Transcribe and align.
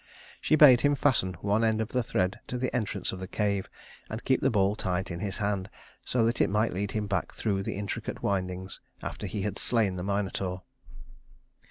She 0.41 0.55
bade 0.55 0.81
him 0.81 0.95
fasten 0.95 1.35
one 1.41 1.63
end 1.63 1.79
of 1.79 1.89
the 1.89 2.01
thread 2.01 2.39
to 2.47 2.57
the 2.57 2.75
entrance 2.75 3.11
of 3.11 3.19
the 3.19 3.27
cave, 3.27 3.69
and 4.09 4.25
keep 4.25 4.41
the 4.41 4.49
ball 4.49 4.75
tight 4.75 5.11
in 5.11 5.19
his 5.19 5.37
hand, 5.37 5.69
so 6.03 6.25
that 6.25 6.41
it 6.41 6.49
might 6.49 6.73
lead 6.73 6.93
him 6.93 7.05
back 7.05 7.33
through 7.35 7.61
the 7.61 7.75
intricate 7.75 8.23
windings 8.23 8.79
after 9.03 9.27
he 9.27 9.43
had 9.43 9.59
slain 9.59 9.97
the 9.97 10.03
Minotaur. 10.03 10.63